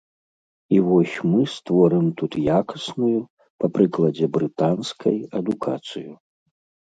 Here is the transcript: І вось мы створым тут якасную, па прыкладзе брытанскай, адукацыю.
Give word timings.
І 0.75 0.77
вось 0.85 1.15
мы 1.33 1.41
створым 1.55 2.07
тут 2.21 2.37
якасную, 2.61 3.19
па 3.63 3.67
прыкладзе 3.75 4.25
брытанскай, 4.37 5.15
адукацыю. 5.41 6.11